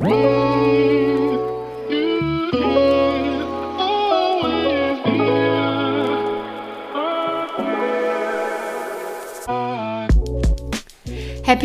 [0.00, 0.14] Happy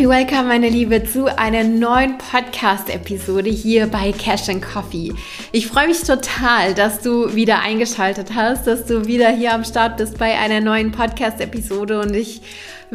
[0.09, 5.13] Welcome, meine Liebe, zu einer neuen Podcast-Episode hier bei Cash and Coffee.
[5.53, 9.95] Ich freue mich total, dass du wieder eingeschaltet hast, dass du wieder hier am Start
[9.95, 12.41] bist bei einer neuen Podcast-Episode und ich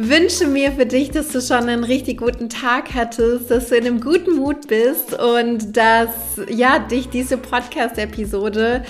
[0.09, 3.85] wünsche mir für dich, dass du schon einen richtig guten Tag hattest, dass du in
[3.85, 6.09] einem guten Mut bist und dass
[6.49, 8.83] ja dich diese Podcast-Episode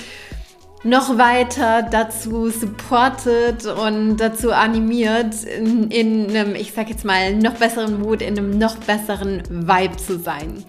[0.83, 7.53] noch weiter dazu supportet und dazu animiert, in, in einem, ich sag jetzt mal, noch
[7.53, 10.63] besseren Mut, in einem noch besseren Vibe zu sein.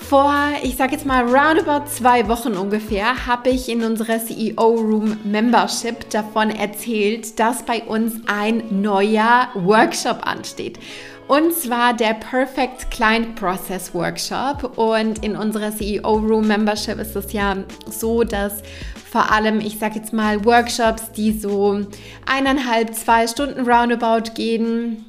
[0.00, 5.18] Vor, ich sag jetzt mal, roundabout zwei Wochen ungefähr, habe ich in unserer CEO Room
[5.24, 10.78] Membership davon erzählt, dass bei uns ein neuer Workshop ansteht.
[11.26, 14.78] Und zwar der Perfect Client Process Workshop.
[14.78, 18.62] Und in unserer CEO Room Membership ist es ja so, dass
[19.10, 21.80] vor allem, ich sage jetzt mal, Workshops, die so
[22.24, 25.04] eineinhalb, zwei Stunden roundabout gehen,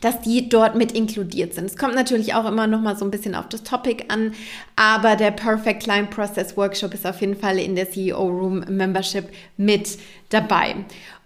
[0.00, 1.66] dass die dort mit inkludiert sind.
[1.66, 4.34] Es kommt natürlich auch immer noch mal so ein bisschen auf das Topic an,
[4.76, 9.28] aber der Perfect Client Process Workshop ist auf jeden Fall in der CEO Room Membership
[9.56, 9.98] mit
[10.30, 10.76] dabei.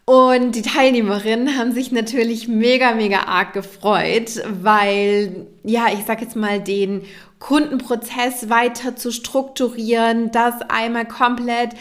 [0.04, 6.34] Und die Teilnehmerinnen haben sich natürlich mega, mega arg gefreut, weil, ja, ich sag jetzt
[6.34, 7.02] mal, den
[7.38, 11.72] Kundenprozess weiter zu strukturieren, das einmal komplett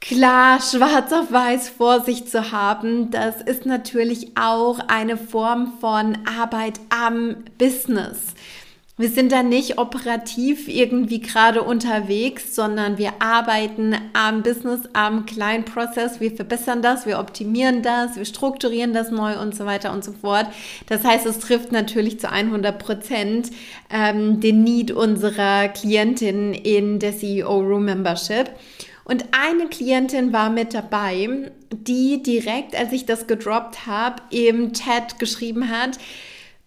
[0.00, 6.18] klar schwarz auf weiß vor sich zu haben, das ist natürlich auch eine Form von
[6.26, 8.34] Arbeit am Business.
[9.00, 15.64] Wir sind da nicht operativ irgendwie gerade unterwegs, sondern wir arbeiten am Business, am kleinen
[15.64, 16.18] Prozess.
[16.18, 20.10] Wir verbessern das, wir optimieren das, wir strukturieren das neu und so weiter und so
[20.10, 20.48] fort.
[20.88, 23.50] Das heißt, es trifft natürlich zu 100 Prozent
[23.88, 28.50] ähm, den Need unserer Klientin in der CEO Room Membership.
[29.08, 35.18] Und eine Klientin war mit dabei, die direkt, als ich das gedroppt habe, im Chat
[35.18, 35.98] geschrieben hat,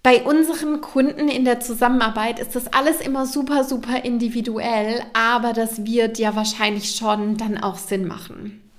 [0.03, 5.85] bei unseren Kunden in der Zusammenarbeit ist das alles immer super, super individuell, aber das
[5.85, 8.70] wird ja wahrscheinlich schon dann auch Sinn machen.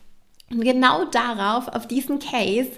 [0.53, 2.71] Und genau darauf, auf diesen Case,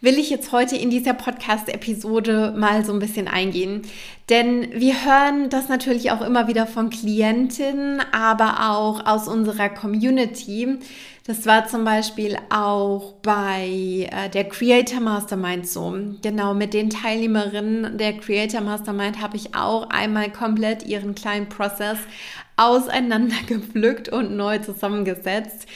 [0.00, 3.82] will ich jetzt heute in dieser Podcast-Episode mal so ein bisschen eingehen.
[4.30, 10.78] Denn wir hören das natürlich auch immer wieder von Klientinnen, aber auch aus unserer Community,
[11.26, 15.94] das war zum Beispiel auch bei äh, der Creator Mastermind so.
[16.22, 21.98] Genau, mit den Teilnehmerinnen der Creator Mastermind habe ich auch einmal komplett ihren kleinen Prozess
[22.56, 25.66] auseinandergepflückt und neu zusammengesetzt.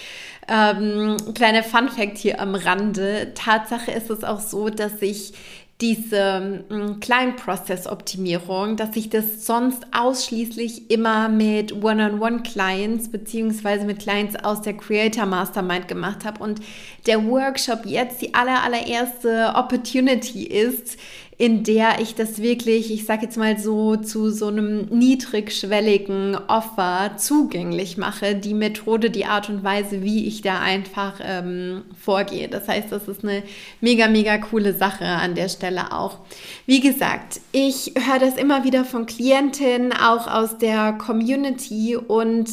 [0.48, 3.32] Ähm, kleiner Fun Fact hier am Rande.
[3.34, 5.34] Tatsache ist es auch so, dass ich
[5.82, 14.62] diese mm, Client-Process-Optimierung, dass ich das sonst ausschließlich immer mit One-on-One-Clients beziehungsweise mit Clients aus
[14.62, 16.60] der Creator Mastermind gemacht habe und
[17.06, 20.96] der Workshop jetzt die aller, allererste Opportunity ist,
[21.42, 27.16] in der ich das wirklich, ich sage jetzt mal so, zu so einem niedrigschwelligen Offer
[27.16, 32.46] zugänglich mache, die Methode, die Art und Weise, wie ich da einfach ähm, vorgehe.
[32.46, 33.42] Das heißt, das ist eine
[33.80, 36.18] mega, mega coole Sache an der Stelle auch.
[36.66, 42.50] Wie gesagt, ich höre das immer wieder von Klientinnen, auch aus der Community und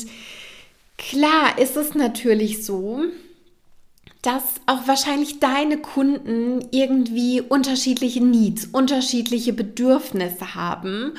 [0.98, 3.04] klar ist es natürlich so,
[4.22, 11.14] dass auch wahrscheinlich deine Kunden irgendwie unterschiedliche Needs, unterschiedliche Bedürfnisse haben.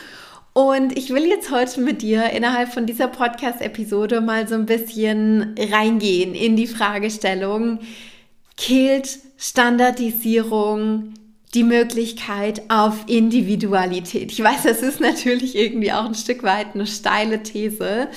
[0.52, 5.54] Und ich will jetzt heute mit dir innerhalb von dieser Podcast-Episode mal so ein bisschen
[5.58, 7.78] reingehen in die Fragestellung,
[8.56, 11.14] killt Standardisierung
[11.54, 14.32] die Möglichkeit auf Individualität?
[14.32, 18.08] Ich weiß, das ist natürlich irgendwie auch ein Stück weit eine steile These,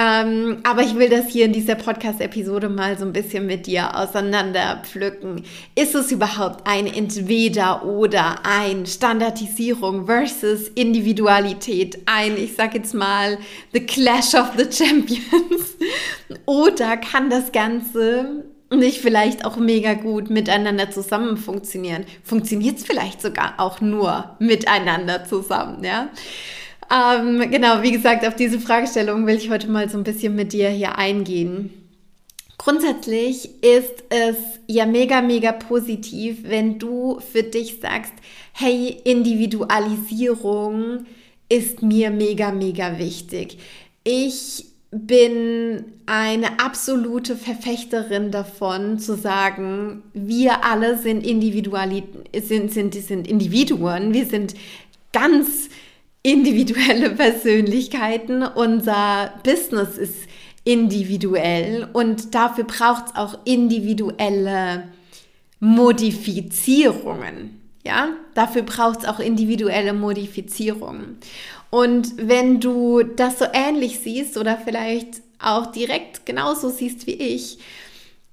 [0.00, 3.94] ähm, aber ich will das hier in dieser Podcast-Episode mal so ein bisschen mit dir
[3.98, 5.44] auseinander pflücken.
[5.74, 11.98] Ist es überhaupt ein Entweder oder ein Standardisierung versus Individualität?
[12.06, 13.36] Ein, ich sag jetzt mal,
[13.74, 15.76] The Clash of the Champions?
[16.46, 22.06] oder kann das Ganze nicht vielleicht auch mega gut miteinander zusammen funktionieren?
[22.24, 26.08] Funktioniert es vielleicht sogar auch nur miteinander zusammen, ja?
[26.92, 30.52] Ähm, genau, wie gesagt, auf diese Fragestellung will ich heute mal so ein bisschen mit
[30.52, 31.70] dir hier eingehen.
[32.58, 38.12] Grundsätzlich ist es ja mega, mega positiv, wenn du für dich sagst,
[38.52, 41.06] hey, Individualisierung
[41.48, 43.58] ist mir mega, mega wichtig.
[44.04, 52.02] Ich bin eine absolute Verfechterin davon zu sagen, wir alle sind Individuali
[52.42, 54.54] sind, sind, sind Individuen, wir sind
[55.12, 55.68] ganz
[56.22, 60.28] individuelle Persönlichkeiten, unser Business ist
[60.64, 64.88] individuell und dafür braucht es auch individuelle
[65.58, 67.56] Modifizierungen.
[67.82, 71.16] Ja, dafür braucht es auch individuelle Modifizierungen.
[71.70, 77.58] Und wenn du das so ähnlich siehst oder vielleicht auch direkt genauso siehst wie ich,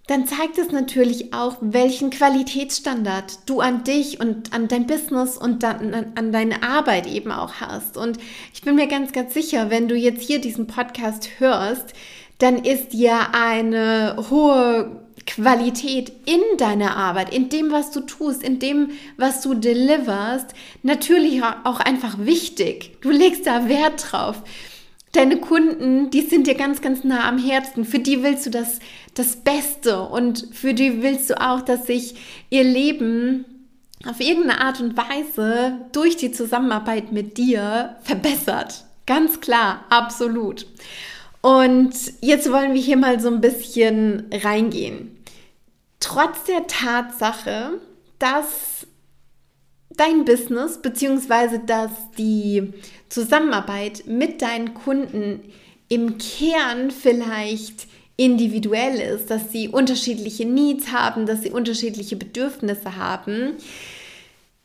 [0.07, 5.63] dann zeigt es natürlich auch, welchen Qualitätsstandard du an dich und an dein Business und
[5.63, 7.97] dann an deine Arbeit eben auch hast.
[7.97, 8.17] Und
[8.53, 11.93] ich bin mir ganz, ganz sicher, wenn du jetzt hier diesen Podcast hörst,
[12.39, 18.59] dann ist dir eine hohe Qualität in deiner Arbeit, in dem, was du tust, in
[18.59, 22.97] dem, was du deliverst, natürlich auch einfach wichtig.
[23.01, 24.41] Du legst da Wert drauf.
[25.17, 27.85] Deine Kunden, die sind dir ganz, ganz nah am Herzen.
[27.85, 28.79] Für die willst du das,
[29.15, 32.15] das Beste und für die willst du auch, dass sich
[32.49, 33.43] ihr Leben
[34.05, 38.85] auf irgendeine Art und Weise durch die Zusammenarbeit mit dir verbessert.
[39.07, 40.67] Ganz klar, absolut.
[41.41, 45.17] Und jetzt wollen wir hier mal so ein bisschen reingehen
[45.99, 47.81] trotz der Tatsache,
[48.19, 48.87] dass
[49.89, 51.59] dein Business bzw.
[51.65, 52.73] dass die
[53.09, 55.41] Zusammenarbeit mit deinen Kunden
[55.89, 57.87] im Kern vielleicht
[58.17, 63.53] individuell ist, dass sie unterschiedliche Needs haben, dass sie unterschiedliche Bedürfnisse haben,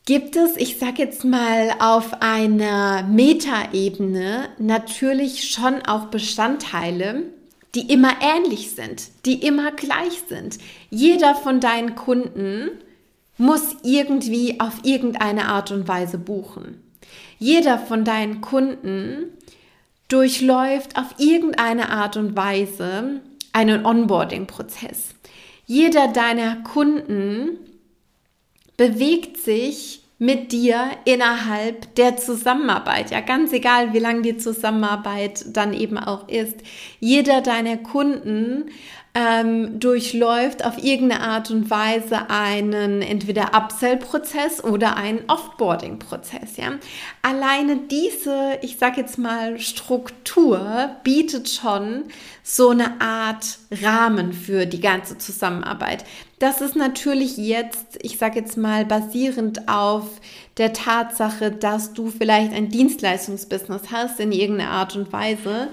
[0.06, 7.24] gibt es, ich sage jetzt mal auf einer Metaebene natürlich schon auch Bestandteile,
[7.74, 10.58] die immer ähnlich sind, die immer gleich sind.
[10.90, 12.70] Jeder von deinen Kunden
[13.38, 16.82] muss irgendwie auf irgendeine Art und Weise buchen.
[17.38, 19.32] Jeder von deinen Kunden
[20.08, 23.20] durchläuft auf irgendeine Art und Weise
[23.52, 25.14] einen Onboarding-Prozess.
[25.66, 27.58] Jeder deiner Kunden
[28.76, 33.10] bewegt sich mit dir innerhalb der Zusammenarbeit.
[33.10, 36.58] Ja, ganz egal, wie lang die Zusammenarbeit dann eben auch ist.
[37.00, 38.66] Jeder deiner Kunden
[39.14, 46.56] ähm, durchläuft auf irgendeine Art und Weise einen entweder Upsell-Prozess oder einen Offboarding-Prozess.
[46.56, 46.78] Ja?
[47.20, 52.04] Alleine diese, ich sage jetzt mal, Struktur bietet schon
[52.42, 56.04] so eine Art Rahmen für die ganze Zusammenarbeit.
[56.38, 60.06] Das ist natürlich jetzt, ich sage jetzt mal, basierend auf
[60.56, 65.68] der Tatsache, dass du vielleicht ein Dienstleistungsbusiness hast in irgendeiner Art und Weise.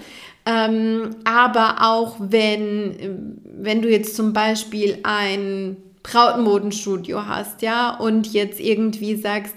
[0.49, 8.59] Ähm, aber auch wenn, wenn du jetzt zum Beispiel ein Brautmodenstudio hast, ja, und jetzt
[8.59, 9.53] irgendwie sagst,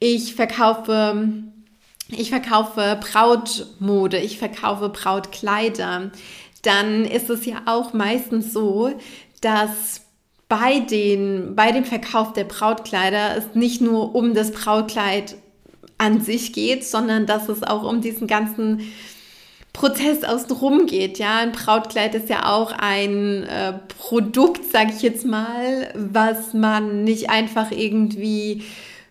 [0.00, 1.30] ich verkaufe,
[2.10, 6.10] ich verkaufe Brautmode, ich verkaufe Brautkleider,
[6.60, 8.90] dann ist es ja auch meistens so,
[9.40, 10.02] dass
[10.50, 15.36] bei, den, bei dem Verkauf der Brautkleider es nicht nur um das Brautkleid
[15.96, 18.82] an sich geht, sondern dass es auch um diesen ganzen
[19.74, 21.18] Prozess außenrum geht.
[21.18, 27.04] Ja, ein Brautkleid ist ja auch ein äh, Produkt, sage ich jetzt mal, was man
[27.04, 28.62] nicht einfach irgendwie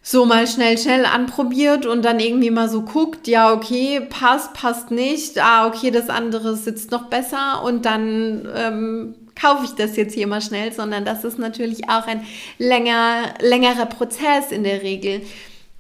[0.01, 4.89] so mal schnell, schnell anprobiert und dann irgendwie mal so guckt, ja, okay, passt, passt
[4.89, 10.13] nicht, ah, okay, das andere sitzt noch besser und dann ähm, kaufe ich das jetzt
[10.13, 12.25] hier mal schnell, sondern das ist natürlich auch ein
[12.57, 15.21] länger, längerer Prozess in der Regel.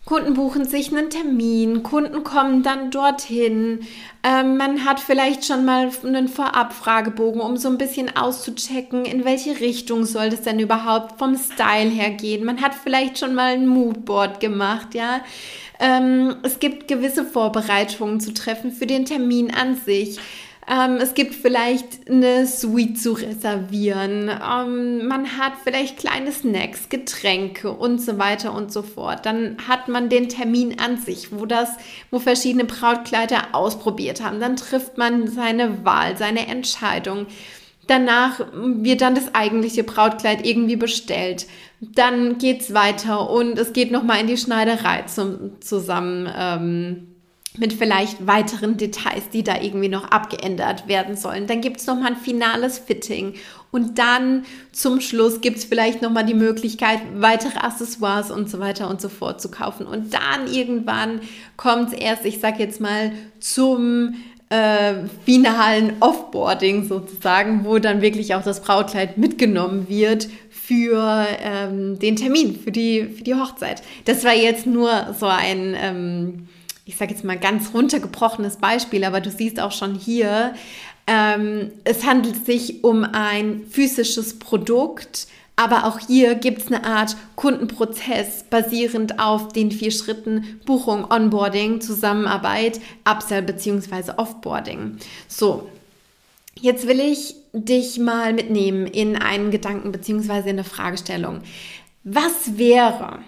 [0.05, 3.79] Kunden buchen sich einen Termin, Kunden kommen dann dorthin.
[4.21, 9.61] Ähm, man hat vielleicht schon mal einen Vorabfragebogen, um so ein bisschen auszuchecken, in welche
[9.61, 12.43] Richtung soll es denn überhaupt vom Style her gehen.
[12.43, 15.21] Man hat vielleicht schon mal ein Moodboard gemacht, ja.
[15.79, 20.19] Ähm, es gibt gewisse Vorbereitungen zu treffen für den Termin an sich.
[20.69, 24.29] Ähm, es gibt vielleicht eine Suite zu reservieren.
[24.29, 29.25] Ähm, man hat vielleicht kleine Snacks, Getränke und so weiter und so fort.
[29.25, 31.69] Dann hat man den Termin an sich, wo das,
[32.11, 34.39] wo verschiedene Brautkleider ausprobiert haben.
[34.39, 37.27] Dann trifft man seine Wahl, seine Entscheidung.
[37.87, 41.47] Danach wird dann das eigentliche Brautkleid irgendwie bestellt.
[41.81, 46.31] Dann geht es weiter und es geht nochmal in die Schneiderei zum, zusammen.
[46.33, 47.12] Ähm,
[47.57, 51.45] mit vielleicht weiteren Details, die da irgendwie noch abgeändert werden sollen.
[51.45, 53.35] Dann gibt es nochmal ein finales Fitting
[53.71, 58.89] und dann zum Schluss gibt es vielleicht nochmal die Möglichkeit, weitere Accessoires und so weiter
[58.89, 59.85] und so fort zu kaufen.
[59.85, 61.21] Und dann irgendwann
[61.57, 64.15] kommt es erst, ich sag jetzt mal, zum
[64.49, 64.93] äh,
[65.25, 72.59] finalen Offboarding sozusagen, wo dann wirklich auch das Brautkleid mitgenommen wird für ähm, den Termin,
[72.59, 73.83] für die, für die Hochzeit.
[74.05, 75.75] Das war jetzt nur so ein...
[75.79, 76.47] Ähm,
[76.85, 80.53] ich sage jetzt mal ganz runtergebrochenes Beispiel, aber du siehst auch schon hier,
[81.07, 87.15] ähm, es handelt sich um ein physisches Produkt, Aber auch hier gibt es eine Art
[87.35, 94.13] Kundenprozess basierend auf den vier Schritten Buchung, Onboarding, Zusammenarbeit, Upsell bzw.
[94.17, 94.97] Offboarding.
[95.27, 95.69] So,
[96.59, 100.39] jetzt will ich dich mal mitnehmen in einen Gedanken bzw.
[100.39, 101.41] in eine Fragestellung.
[102.03, 103.19] Was wäre,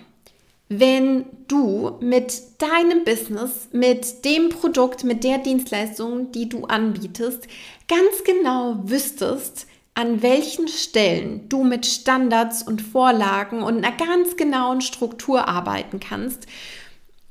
[0.67, 7.47] wenn du mit deinem Business, mit dem Produkt, mit der Dienstleistung, die du anbietest,
[7.87, 14.81] ganz genau wüsstest, an welchen Stellen du mit Standards und Vorlagen und einer ganz genauen
[14.81, 16.47] Struktur arbeiten kannst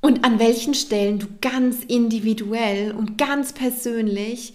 [0.01, 4.55] und an welchen Stellen du ganz individuell und ganz persönlich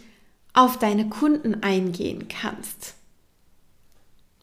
[0.53, 2.95] auf deine Kunden eingehen kannst.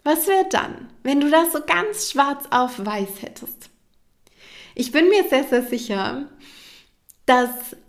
[0.04, 3.70] Was wäre dann, wenn du das so ganz schwarz auf weiß hättest?
[4.78, 6.26] Ich bin mir sehr, sehr sicher,
[7.24, 7.48] dass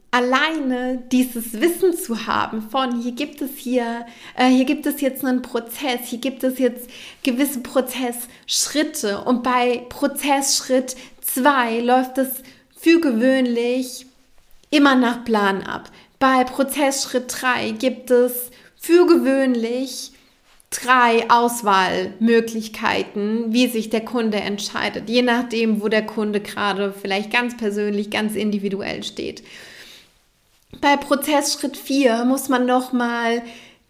[0.10, 4.06] alleine dieses Wissen zu haben von hier gibt es hier,
[4.38, 6.90] äh, hier gibt es jetzt einen Prozess, hier gibt es jetzt
[7.24, 12.30] gewisse Prozessschritte und bei Prozessschritt 2 läuft es
[12.80, 14.06] für gewöhnlich
[14.70, 15.92] immer nach Plan ab.
[16.20, 20.14] Bei Prozessschritt 3 gibt es für gewöhnlich
[20.70, 27.56] drei Auswahlmöglichkeiten, wie sich der Kunde entscheidet, je nachdem, wo der Kunde gerade vielleicht ganz
[27.56, 29.44] persönlich, ganz individuell steht.
[30.82, 33.42] Bei Prozessschritt 4 muss man noch mal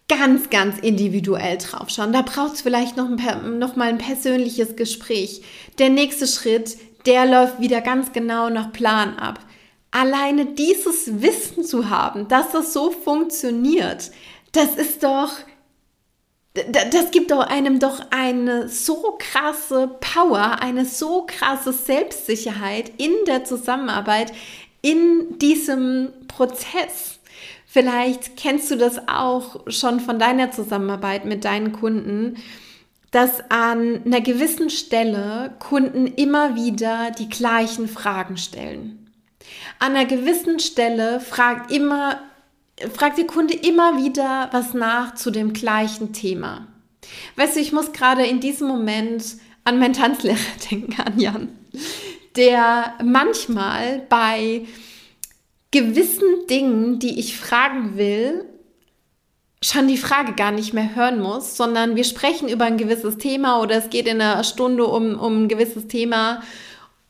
[0.08, 2.12] ganz, ganz individuell drauf schauen.
[2.12, 5.42] Da braucht es vielleicht noch, ein, noch ein persönliches Gespräch.
[5.78, 9.40] Der nächste Schritt, der läuft wieder ganz genau nach Plan ab.
[9.90, 14.10] Alleine dieses Wissen zu haben, dass das so funktioniert,
[14.52, 15.30] das ist doch
[16.90, 23.44] das gibt doch einem doch eine so krasse Power, eine so krasse Selbstsicherheit in der
[23.44, 24.32] Zusammenarbeit,
[24.82, 27.18] in diesem Prozess.
[27.66, 32.36] Vielleicht kennst du das auch schon von deiner Zusammenarbeit mit deinen Kunden,
[33.10, 39.10] dass an einer gewissen Stelle Kunden immer wieder die gleichen Fragen stellen.
[39.78, 42.20] An einer gewissen Stelle fragt immer
[42.94, 46.68] fragt der Kunde immer wieder was nach zu dem gleichen Thema.
[47.36, 49.24] Weißt du, ich muss gerade in diesem Moment
[49.64, 50.38] an meinen Tanzlehrer
[50.70, 51.48] denken, an Jan,
[52.36, 54.66] der manchmal bei
[55.70, 58.44] gewissen Dingen, die ich fragen will,
[59.62, 63.60] schon die Frage gar nicht mehr hören muss, sondern wir sprechen über ein gewisses Thema
[63.60, 66.42] oder es geht in einer Stunde um, um ein gewisses Thema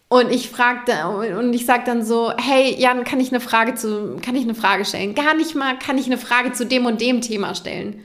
[0.08, 4.16] und ich fragte und ich sage dann so, hey Jan, kann ich eine Frage zu,
[4.24, 5.14] kann ich eine Frage stellen?
[5.14, 8.04] Gar nicht mal, kann ich eine Frage zu dem und dem Thema stellen?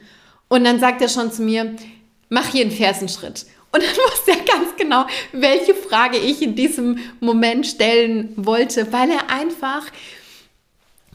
[0.49, 1.75] Und dann sagt er schon zu mir,
[2.29, 3.45] mach hier einen Fersenschritt.
[3.71, 9.09] Und dann wusste er ganz genau, welche Frage ich in diesem Moment stellen wollte, weil
[9.09, 9.85] er einfach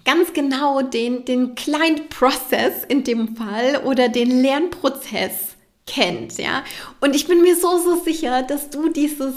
[0.07, 5.55] ganz genau den, den Client Process in dem Fall oder den Lernprozess
[5.87, 6.65] kennt, ja.
[7.01, 9.35] Und ich bin mir so, so sicher, dass du dieses,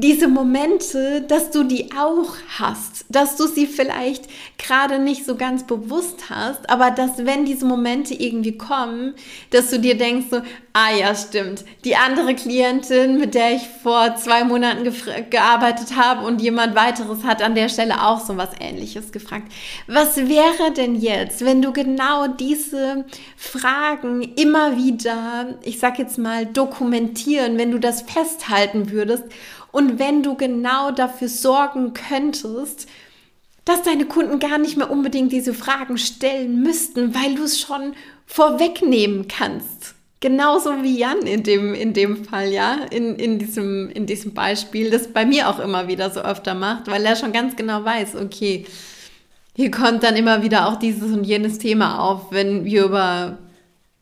[0.00, 4.26] diese Momente, dass du die auch hast, dass du sie vielleicht
[4.58, 9.14] gerade nicht so ganz bewusst hast, aber dass wenn diese Momente irgendwie kommen,
[9.50, 10.40] dass du dir denkst so,
[10.72, 14.88] ah ja, stimmt, die andere Klientin, mit der ich vor zwei Monaten
[15.30, 19.50] gearbeitet habe und jemand weiteres hat an der Stelle auch so was ähnliches gefragt.
[19.88, 23.04] Was wäre denn jetzt, wenn du genau diese
[23.36, 29.24] Fragen immer wieder, ich sag jetzt mal, dokumentieren, wenn du das festhalten würdest
[29.72, 32.88] und wenn du genau dafür sorgen könntest,
[33.64, 37.94] dass deine Kunden gar nicht mehr unbedingt diese Fragen stellen müssten, weil du es schon
[38.24, 39.94] vorwegnehmen kannst.
[40.20, 44.90] Genauso wie Jan in dem, in dem Fall, ja, in, in, diesem, in diesem Beispiel,
[44.90, 48.16] das bei mir auch immer wieder so öfter macht, weil er schon ganz genau weiß,
[48.16, 48.64] okay,
[49.54, 53.38] hier kommt dann immer wieder auch dieses und jenes Thema auf, wenn wir über,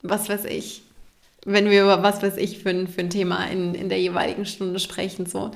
[0.02, 0.86] was weiß ich,
[1.47, 4.45] wenn wir über was weiß ich für ein, für ein Thema in, in der jeweiligen
[4.45, 5.26] Stunde sprechen.
[5.26, 5.53] So.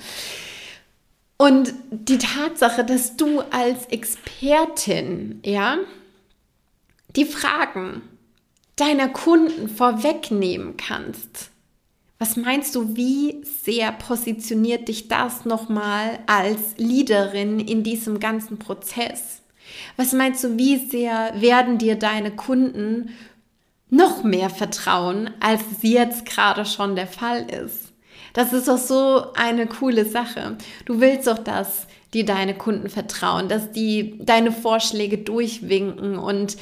[1.36, 5.78] Und die Tatsache, dass du als Expertin, ja,
[7.16, 8.02] die Fragen
[8.76, 11.50] deiner Kunden vorwegnehmen kannst.
[12.18, 19.40] Was meinst du, wie sehr positioniert dich das nochmal als Leaderin in diesem ganzen Prozess?
[19.96, 23.10] Was meinst du, wie sehr werden dir deine Kunden
[23.90, 27.92] noch mehr vertrauen, als es jetzt gerade schon der Fall ist.
[28.32, 30.56] Das ist doch so eine coole Sache.
[30.84, 36.56] Du willst doch, dass die deine Kunden vertrauen, dass die deine Vorschläge durchwinken und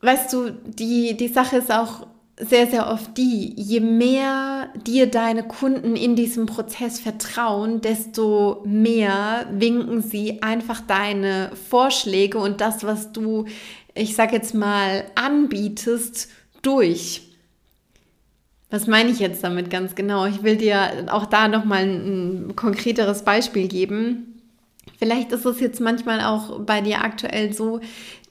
[0.00, 2.06] weißt du, die, die Sache ist auch
[2.38, 9.46] sehr, sehr oft die, je mehr dir deine Kunden in diesem Prozess vertrauen, desto mehr
[9.50, 13.46] winken sie einfach deine Vorschläge und das, was du
[13.96, 16.28] ich sag jetzt mal, anbietest
[16.62, 17.22] durch.
[18.70, 20.26] Was meine ich jetzt damit ganz genau?
[20.26, 24.42] Ich will dir auch da nochmal ein, konkreteres Beispiel geben.
[24.98, 27.80] Vielleicht ist es jetzt manchmal auch bei dir aktuell so,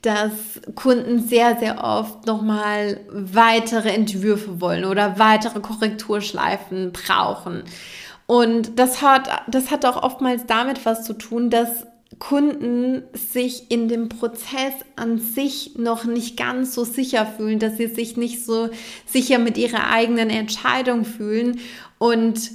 [0.02, 7.64] dass Kunden sehr, sehr oft nochmal weitere Entwürfe wollen oder weitere Korrekturschleifen brauchen.
[8.28, 11.86] Und das hat, das hat auch oftmals damit was zu tun, dass
[12.20, 17.88] Kunden sich in dem Prozess an sich noch nicht ganz so sicher fühlen, dass sie
[17.88, 18.70] sich nicht so
[19.06, 21.60] sicher mit ihrer eigenen Entscheidung fühlen.
[21.98, 22.52] Und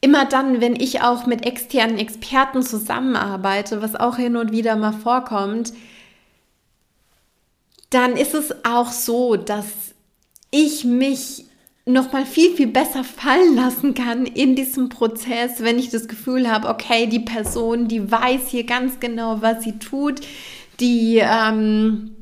[0.00, 4.92] immer dann, wenn ich auch mit externen Experten zusammenarbeite, was auch hin und wieder mal
[4.92, 5.72] vorkommt,
[7.90, 9.94] dann ist es auch so, dass
[10.50, 11.46] ich mich
[11.84, 16.50] noch mal viel viel besser fallen lassen kann in diesem Prozess, wenn ich das Gefühl
[16.50, 20.20] habe, okay, die Person, die weiß hier ganz genau, was sie tut,
[20.78, 22.12] die ähm,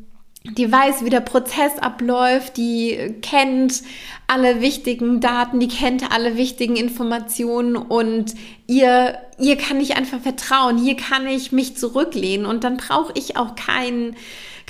[0.45, 3.83] die weiß, wie der Prozess abläuft, die kennt
[4.26, 8.35] alle wichtigen Daten, die kennt alle wichtigen Informationen und
[8.67, 13.37] ihr, ihr kann ich einfach vertrauen, hier kann ich mich zurücklehnen und dann brauche ich
[13.37, 14.17] auch keinen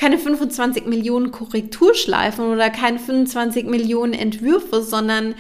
[0.01, 5.35] keine 25 Millionen Korrekturschleifen oder keine 25 Millionen Entwürfe, sondern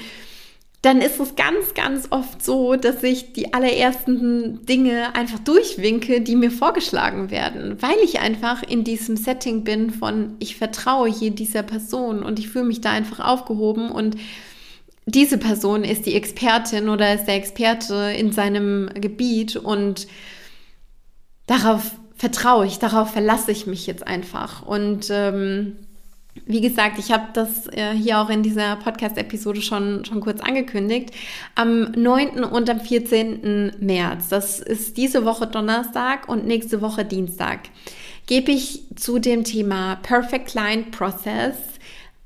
[0.83, 6.37] dann ist es ganz, ganz oft so, dass ich die allerersten Dinge einfach durchwinke, die
[6.37, 11.62] mir vorgeschlagen werden, weil ich einfach in diesem Setting bin von, ich vertraue hier dieser
[11.62, 14.17] Person und ich fühle mich da einfach aufgehoben und
[15.07, 20.07] diese Person ist die Expertin oder ist der Experte in seinem Gebiet und
[21.47, 24.60] darauf vertraue ich, darauf verlasse ich mich jetzt einfach.
[24.66, 25.76] Und ähm,
[26.44, 31.14] wie gesagt, ich habe das äh, hier auch in dieser Podcast-Episode schon, schon kurz angekündigt.
[31.54, 32.44] Am 9.
[32.44, 33.72] und am 14.
[33.80, 37.60] März, das ist diese Woche Donnerstag und nächste Woche Dienstag,
[38.26, 41.54] gebe ich zu dem Thema Perfect Client Process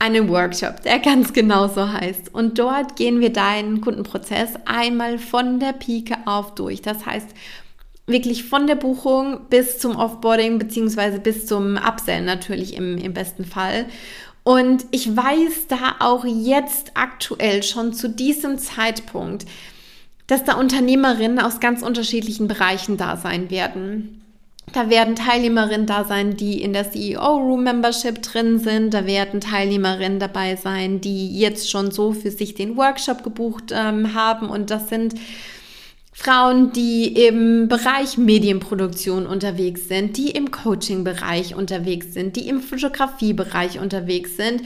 [0.00, 2.34] einen Workshop, der ganz genau so heißt.
[2.34, 6.82] Und dort gehen wir deinen Kundenprozess einmal von der Pike auf durch.
[6.82, 7.28] Das heißt,
[8.06, 13.44] wirklich von der Buchung bis zum Offboarding beziehungsweise bis zum Upsell natürlich im, im besten
[13.44, 13.86] Fall.
[14.42, 19.46] Und ich weiß da auch jetzt aktuell schon zu diesem Zeitpunkt,
[20.26, 24.20] dass da Unternehmerinnen aus ganz unterschiedlichen Bereichen da sein werden.
[24.72, 28.92] Da werden Teilnehmerinnen da sein, die in der CEO Room Membership drin sind.
[28.92, 34.14] Da werden Teilnehmerinnen dabei sein, die jetzt schon so für sich den Workshop gebucht ähm,
[34.14, 34.48] haben.
[34.48, 35.14] Und das sind
[36.16, 43.80] Frauen, die im Bereich Medienproduktion unterwegs sind, die im Coaching-Bereich unterwegs sind, die im Fotografiebereich
[43.80, 44.62] unterwegs sind,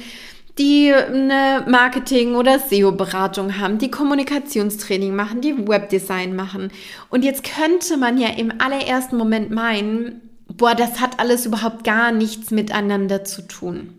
[0.58, 6.70] die eine Marketing- oder SEO-Beratung haben, die Kommunikationstraining machen, die Webdesign machen.
[7.08, 12.12] Und jetzt könnte man ja im allerersten Moment meinen, boah, das hat alles überhaupt gar
[12.12, 13.97] nichts miteinander zu tun.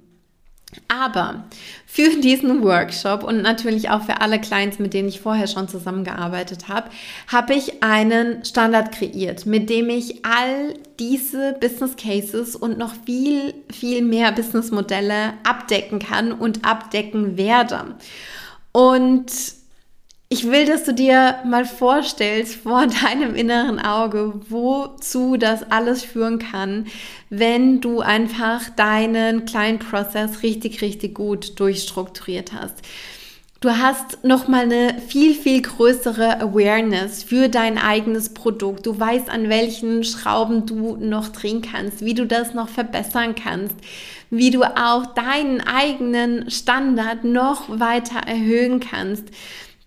[0.88, 1.46] Aber
[1.86, 6.68] für diesen Workshop und natürlich auch für alle Clients, mit denen ich vorher schon zusammengearbeitet
[6.68, 6.90] habe,
[7.28, 13.56] habe ich einen Standard kreiert, mit dem ich all diese Business Cases und noch viel,
[13.72, 17.96] viel mehr Business Modelle abdecken kann und abdecken werde.
[18.72, 19.32] Und
[20.32, 26.38] ich will, dass du dir mal vorstellst vor deinem inneren Auge, wozu das alles führen
[26.38, 26.86] kann,
[27.32, 32.76] wenn du einfach deinen kleinen Prozess richtig, richtig gut durchstrukturiert hast.
[33.62, 38.86] Du hast nochmal eine viel, viel größere Awareness für dein eigenes Produkt.
[38.86, 43.76] Du weißt, an welchen Schrauben du noch drehen kannst, wie du das noch verbessern kannst,
[44.30, 49.26] wie du auch deinen eigenen Standard noch weiter erhöhen kannst.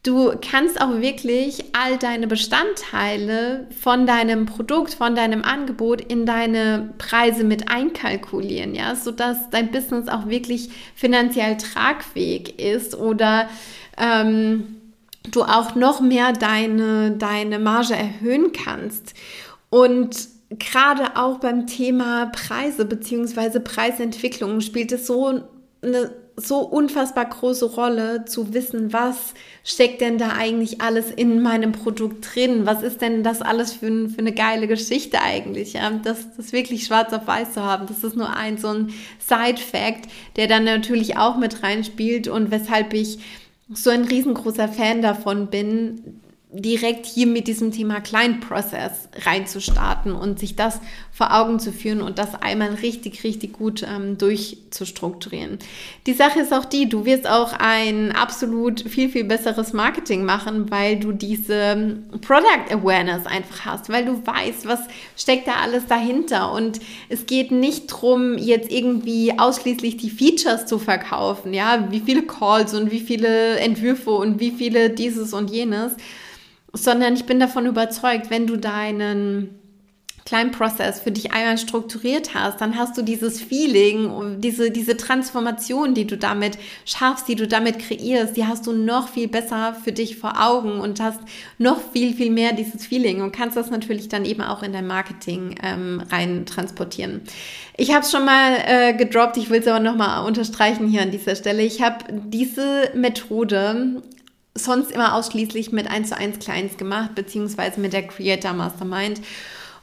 [0.05, 6.93] Du kannst auch wirklich all deine Bestandteile von deinem Produkt, von deinem Angebot in deine
[6.99, 13.49] Preise mit einkalkulieren, ja, sodass dein Business auch wirklich finanziell tragfähig ist oder
[13.97, 14.81] ähm,
[15.31, 19.15] du auch noch mehr deine, deine Marge erhöhen kannst.
[19.71, 23.61] Und gerade auch beim Thema Preise bzw.
[23.61, 25.45] Preisentwicklung spielt es so
[25.81, 31.73] eine so unfassbar große Rolle zu wissen, was steckt denn da eigentlich alles in meinem
[31.73, 32.65] Produkt drin?
[32.65, 35.79] Was ist denn das alles für, für eine geile Geschichte eigentlich?
[36.03, 40.09] Das, das wirklich schwarz auf weiß zu haben, das ist nur ein so ein Side-Fact,
[40.37, 43.19] der dann natürlich auch mit reinspielt und weshalb ich
[43.73, 46.21] so ein riesengroßer Fan davon bin,
[46.53, 52.03] direkt hier mit diesem Thema Client Process reinzustarten und sich das vor Augen zu führen
[52.03, 55.59] und das einmal richtig, richtig gut ähm, durchzustrukturieren.
[56.07, 60.71] Die Sache ist auch die, du wirst auch ein absolut viel, viel besseres Marketing machen,
[60.71, 64.81] weil du diese ähm, Product Awareness einfach hast, weil du weißt, was
[65.17, 70.79] steckt da alles dahinter und es geht nicht darum, jetzt irgendwie ausschließlich die Features zu
[70.79, 75.93] verkaufen, ja, wie viele Calls und wie viele Entwürfe und wie viele dieses und jenes,
[76.73, 79.63] sondern ich bin davon überzeugt, wenn du deinen
[80.25, 85.95] kleinen Prozess für dich einmal strukturiert hast, dann hast du dieses Feeling, diese, diese Transformation,
[85.95, 89.93] die du damit schaffst, die du damit kreierst, die hast du noch viel besser für
[89.93, 91.21] dich vor Augen und hast
[91.59, 94.87] noch viel, viel mehr dieses Feeling und kannst das natürlich dann eben auch in dein
[94.87, 97.23] Marketing ähm, rein transportieren.
[97.77, 101.11] Ich habe es schon mal äh, gedroppt, ich will es aber nochmal unterstreichen hier an
[101.11, 101.63] dieser Stelle.
[101.63, 104.03] Ich habe diese Methode
[104.55, 109.21] sonst immer ausschließlich mit 1 zu 1 Clients gemacht, beziehungsweise mit der Creator Mastermind.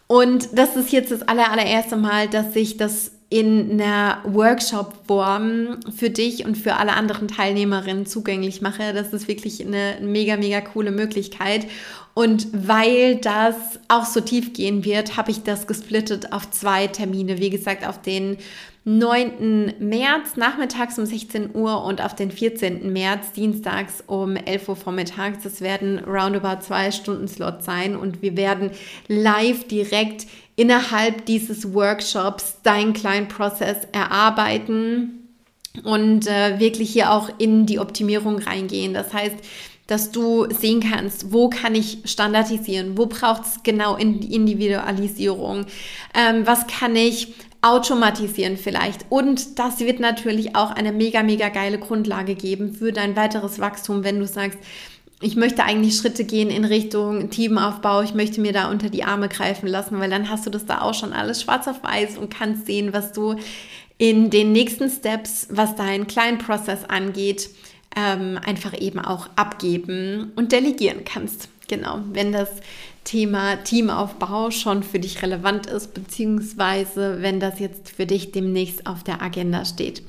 [0.08, 6.10] Und das ist jetzt das aller, allererste Mal, dass ich das in einer Workshop-Form für
[6.10, 8.92] dich und für alle anderen Teilnehmerinnen zugänglich mache.
[8.94, 11.68] Das ist wirklich eine mega, mega coole Möglichkeit.
[12.16, 13.56] Und weil das
[13.88, 17.38] auch so tief gehen wird, habe ich das gesplittet auf zwei Termine.
[17.38, 18.38] Wie gesagt, auf den
[18.86, 19.76] 9.
[19.80, 22.92] März nachmittags um 16 Uhr und auf den 14.
[22.92, 25.44] März dienstags um 11 Uhr vormittags.
[25.44, 28.72] Das werden roundabout zwei Stunden Slot sein und wir werden
[29.08, 30.26] live direkt
[30.60, 35.30] innerhalb dieses Workshops deinen kleinen Prozess erarbeiten
[35.86, 38.94] und äh, wirklich hier auch in die Optimierung reingehen.
[38.94, 39.38] Das heißt,
[39.88, 45.66] dass du sehen kannst, wo kann ich standardisieren, wo braucht es genau in Individualisierung,
[46.14, 49.06] ähm, was kann ich automatisieren vielleicht.
[49.10, 54.04] Und das wird natürlich auch eine mega, mega geile Grundlage geben für dein weiteres Wachstum,
[54.04, 54.60] wenn du sagst,
[55.22, 59.28] ich möchte eigentlich Schritte gehen in Richtung Teamaufbau, ich möchte mir da unter die Arme
[59.28, 62.34] greifen lassen, weil dann hast du das da auch schon alles schwarz auf weiß und
[62.34, 63.36] kannst sehen, was du
[63.98, 67.50] in den nächsten Steps, was deinen kleinen Prozess angeht,
[67.98, 71.50] ähm, einfach eben auch abgeben und delegieren kannst.
[71.68, 72.50] Genau, wenn das
[73.04, 79.04] Thema Teamaufbau schon für dich relevant ist, beziehungsweise wenn das jetzt für dich demnächst auf
[79.04, 80.02] der Agenda steht.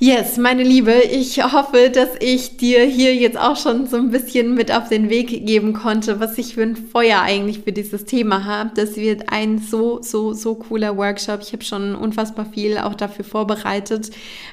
[0.00, 4.54] Yes, meine Liebe, ich hoffe, dass ich dir hier jetzt auch schon so ein bisschen
[4.54, 8.44] mit auf den Weg geben konnte, was ich für ein Feuer eigentlich für dieses Thema
[8.44, 8.72] habe.
[8.74, 11.42] Das wird ein so, so, so cooler Workshop.
[11.42, 14.10] Ich habe schon unfassbar viel auch dafür vorbereitet,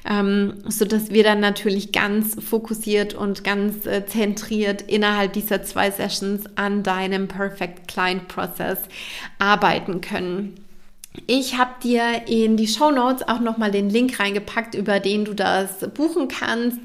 [0.08, 5.89] ähm, so dass wir dann natürlich ganz fokussiert und ganz äh, zentriert innerhalb dieser zwei
[5.89, 8.77] Sessions an deinem Perfect Client Process
[9.39, 10.54] arbeiten können.
[11.28, 15.34] Ich habe dir in die Show Notes auch nochmal den Link reingepackt, über den du
[15.34, 16.80] das buchen kannst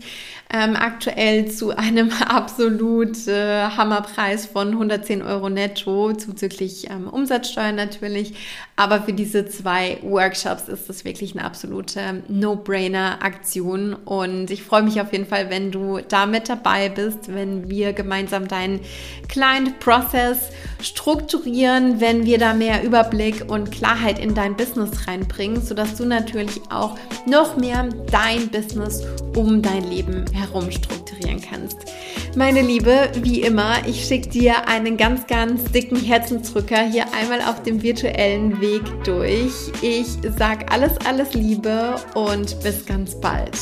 [0.53, 8.35] ähm, aktuell zu einem absolut äh, Hammerpreis von 110 Euro netto, zuzüglich ähm, Umsatzsteuer natürlich.
[8.77, 13.95] Aber für diese zwei Workshops ist das wirklich eine absolute No-Brainer-Aktion.
[13.95, 17.93] Und ich freue mich auf jeden Fall, wenn du da mit dabei bist, wenn wir
[17.93, 18.81] gemeinsam deinen
[19.29, 25.97] Client Process strukturieren, wenn wir da mehr Überblick und Klarheit in dein Business reinbringen, sodass
[25.97, 29.03] du natürlich auch noch mehr dein Business
[29.35, 31.79] um dein Leben herum strukturieren kannst.
[32.37, 37.63] Meine Liebe, wie immer, ich schicke dir einen ganz, ganz dicken Herzensdrücker hier einmal auf
[37.63, 39.53] dem virtuellen Weg durch.
[39.83, 43.57] Ich sage alles, alles Liebe und bis ganz bald.